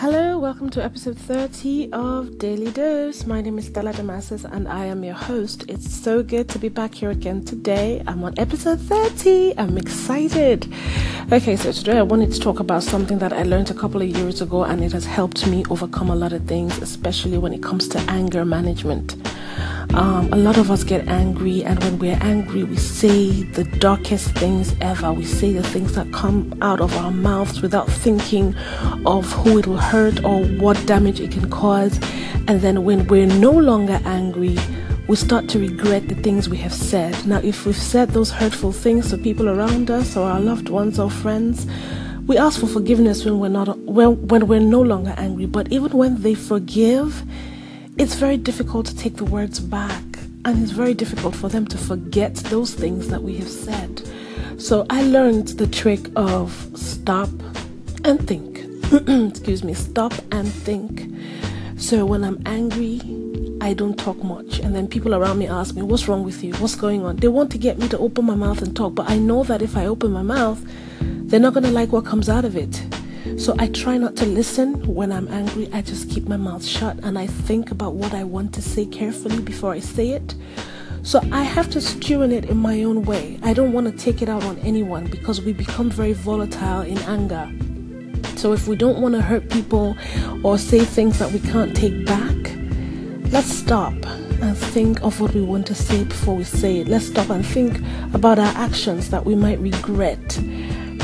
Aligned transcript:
Hello, 0.00 0.38
welcome 0.38 0.70
to 0.70 0.84
episode 0.84 1.18
30 1.18 1.92
of 1.92 2.38
Daily 2.38 2.70
Dose. 2.70 3.26
My 3.26 3.40
name 3.40 3.58
is 3.58 3.66
Stella 3.66 3.92
Damasis 3.92 4.44
and 4.44 4.68
I 4.68 4.84
am 4.84 5.02
your 5.02 5.16
host. 5.16 5.64
It's 5.66 5.92
so 5.92 6.22
good 6.22 6.48
to 6.50 6.60
be 6.60 6.68
back 6.68 6.94
here 6.94 7.10
again 7.10 7.44
today. 7.44 8.00
I'm 8.06 8.22
on 8.22 8.32
episode 8.38 8.78
30. 8.78 9.58
I'm 9.58 9.76
excited. 9.76 10.72
Okay, 11.30 11.56
so 11.56 11.70
today 11.72 11.98
I 11.98 12.02
wanted 12.02 12.32
to 12.32 12.40
talk 12.40 12.58
about 12.58 12.82
something 12.82 13.18
that 13.18 13.34
I 13.34 13.42
learned 13.42 13.70
a 13.70 13.74
couple 13.74 14.00
of 14.00 14.08
years 14.08 14.40
ago 14.40 14.64
and 14.64 14.82
it 14.82 14.92
has 14.92 15.04
helped 15.04 15.46
me 15.46 15.62
overcome 15.68 16.08
a 16.08 16.14
lot 16.14 16.32
of 16.32 16.46
things, 16.46 16.78
especially 16.78 17.36
when 17.36 17.52
it 17.52 17.62
comes 17.62 17.86
to 17.88 17.98
anger 18.08 18.46
management. 18.46 19.14
Um, 19.92 20.32
a 20.32 20.36
lot 20.36 20.56
of 20.56 20.70
us 20.70 20.84
get 20.84 21.06
angry, 21.06 21.64
and 21.64 21.84
when 21.84 21.98
we're 21.98 22.18
angry, 22.22 22.64
we 22.64 22.76
say 22.76 23.42
the 23.42 23.64
darkest 23.64 24.30
things 24.36 24.74
ever. 24.80 25.12
We 25.12 25.26
say 25.26 25.52
the 25.52 25.62
things 25.62 25.94
that 25.96 26.10
come 26.14 26.56
out 26.62 26.80
of 26.80 26.96
our 26.96 27.10
mouths 27.10 27.60
without 27.60 27.88
thinking 27.90 28.54
of 29.04 29.30
who 29.30 29.58
it 29.58 29.66
will 29.66 29.76
hurt 29.76 30.24
or 30.24 30.42
what 30.44 30.82
damage 30.86 31.20
it 31.20 31.32
can 31.32 31.50
cause. 31.50 32.00
And 32.46 32.62
then 32.62 32.84
when 32.84 33.06
we're 33.06 33.26
no 33.26 33.50
longer 33.50 34.00
angry, 34.06 34.56
we 35.08 35.16
start 35.16 35.48
to 35.48 35.58
regret 35.58 36.06
the 36.06 36.14
things 36.14 36.50
we 36.50 36.58
have 36.58 36.72
said. 36.72 37.26
Now, 37.26 37.38
if 37.38 37.64
we've 37.64 37.74
said 37.74 38.10
those 38.10 38.30
hurtful 38.30 38.72
things 38.72 39.08
to 39.08 39.16
people 39.16 39.48
around 39.48 39.90
us 39.90 40.18
or 40.18 40.28
our 40.28 40.38
loved 40.38 40.68
ones 40.68 40.98
or 40.98 41.10
friends, 41.10 41.66
we 42.26 42.36
ask 42.36 42.60
for 42.60 42.66
forgiveness 42.66 43.24
when 43.24 43.40
we're 43.40 43.48
not 43.48 43.78
when, 43.78 44.28
when 44.28 44.46
we're 44.46 44.60
no 44.60 44.82
longer 44.82 45.14
angry. 45.16 45.46
But 45.46 45.72
even 45.72 45.92
when 45.92 46.20
they 46.20 46.34
forgive, 46.34 47.22
it's 47.96 48.16
very 48.16 48.36
difficult 48.36 48.84
to 48.86 48.96
take 48.96 49.16
the 49.16 49.24
words 49.24 49.60
back, 49.60 50.04
and 50.44 50.62
it's 50.62 50.72
very 50.72 50.92
difficult 50.92 51.34
for 51.34 51.48
them 51.48 51.66
to 51.68 51.78
forget 51.78 52.34
those 52.34 52.74
things 52.74 53.08
that 53.08 53.22
we 53.22 53.38
have 53.38 53.48
said. 53.48 54.02
So 54.58 54.86
I 54.90 55.02
learned 55.04 55.48
the 55.48 55.66
trick 55.66 56.06
of 56.16 56.52
stop 56.74 57.30
and 58.04 58.28
think. 58.28 58.58
Excuse 59.30 59.64
me, 59.64 59.72
stop 59.72 60.12
and 60.32 60.52
think. 60.52 61.10
So 61.78 62.04
when 62.04 62.24
I'm 62.24 62.42
angry, 62.44 63.00
I 63.60 63.74
don't 63.74 63.98
talk 63.98 64.16
much. 64.22 64.60
And 64.60 64.74
then 64.74 64.86
people 64.86 65.14
around 65.14 65.38
me 65.38 65.46
ask 65.46 65.74
me, 65.74 65.82
What's 65.82 66.08
wrong 66.08 66.24
with 66.24 66.42
you? 66.44 66.54
What's 66.54 66.74
going 66.74 67.04
on? 67.04 67.16
They 67.16 67.28
want 67.28 67.50
to 67.52 67.58
get 67.58 67.78
me 67.78 67.88
to 67.88 67.98
open 67.98 68.24
my 68.24 68.34
mouth 68.34 68.62
and 68.62 68.74
talk, 68.74 68.94
but 68.94 69.10
I 69.10 69.18
know 69.18 69.44
that 69.44 69.62
if 69.62 69.76
I 69.76 69.86
open 69.86 70.12
my 70.12 70.22
mouth, 70.22 70.60
they're 71.00 71.40
not 71.40 71.54
going 71.54 71.64
to 71.64 71.70
like 71.70 71.92
what 71.92 72.06
comes 72.06 72.28
out 72.28 72.44
of 72.44 72.56
it. 72.56 72.84
So 73.36 73.54
I 73.58 73.68
try 73.68 73.98
not 73.98 74.16
to 74.16 74.26
listen 74.26 74.86
when 74.94 75.12
I'm 75.12 75.28
angry. 75.28 75.68
I 75.72 75.82
just 75.82 76.08
keep 76.08 76.26
my 76.26 76.36
mouth 76.36 76.64
shut 76.64 76.98
and 77.02 77.18
I 77.18 77.26
think 77.26 77.70
about 77.70 77.94
what 77.94 78.14
I 78.14 78.24
want 78.24 78.54
to 78.54 78.62
say 78.62 78.86
carefully 78.86 79.40
before 79.40 79.72
I 79.72 79.80
say 79.80 80.10
it. 80.10 80.34
So 81.02 81.20
I 81.30 81.42
have 81.42 81.70
to 81.70 81.80
stew 81.80 82.22
in 82.22 82.32
it 82.32 82.46
in 82.46 82.56
my 82.56 82.82
own 82.84 83.04
way. 83.04 83.38
I 83.42 83.52
don't 83.52 83.72
want 83.72 83.86
to 83.86 84.04
take 84.04 84.22
it 84.22 84.28
out 84.28 84.44
on 84.44 84.58
anyone 84.58 85.06
because 85.06 85.40
we 85.40 85.52
become 85.52 85.90
very 85.90 86.12
volatile 86.12 86.80
in 86.82 86.98
anger. 86.98 87.50
So 88.36 88.52
if 88.52 88.68
we 88.68 88.76
don't 88.76 89.00
want 89.00 89.14
to 89.14 89.20
hurt 89.20 89.50
people 89.50 89.96
or 90.42 90.58
say 90.58 90.80
things 90.84 91.18
that 91.18 91.32
we 91.32 91.40
can't 91.40 91.74
take 91.76 92.06
back, 92.06 92.47
let's 93.30 93.50
stop 93.52 93.94
and 94.42 94.56
think 94.56 95.02
of 95.02 95.20
what 95.20 95.34
we 95.34 95.40
want 95.40 95.66
to 95.66 95.74
say 95.74 96.04
before 96.04 96.36
we 96.36 96.44
say 96.44 96.78
it. 96.78 96.88
Let's 96.88 97.06
stop 97.06 97.30
and 97.30 97.44
think 97.44 97.80
about 98.14 98.38
our 98.38 98.52
actions 98.56 99.10
that 99.10 99.24
we 99.24 99.34
might 99.34 99.58
regret 99.58 100.38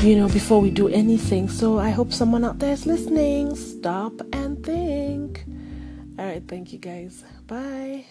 you 0.05 0.17
know, 0.17 0.29
before 0.29 0.61
we 0.61 0.71
do 0.71 0.89
anything. 0.89 1.49
So 1.49 1.79
I 1.79 1.91
hope 1.91 2.13
someone 2.13 2.45
out 2.45 2.59
there 2.59 2.73
is 2.73 2.85
listening. 2.85 3.57
Stop 3.57 4.13
and 4.35 4.63
think. 4.65 5.45
All 6.19 6.27
right, 6.27 6.43
thank 6.47 6.73
you 6.73 6.79
guys. 6.79 7.25
Bye. 7.47 8.05